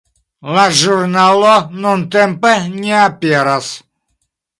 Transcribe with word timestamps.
La 0.53 0.61
ĵurnalo 0.77 1.51
nuntempe 1.83 2.53
ne 2.79 2.95
aperas. 3.01 3.69